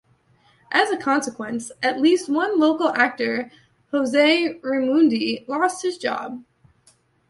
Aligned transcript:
As 0.71 0.89
a 0.89 0.97
consequence, 0.97 1.71
at 1.83 2.01
least 2.01 2.27
one 2.27 2.59
local 2.59 2.89
actor, 2.89 3.51
Jose 3.91 4.59
Reymundi, 4.63 5.47
lost 5.47 5.83
his 5.83 5.99
job. 5.99 6.43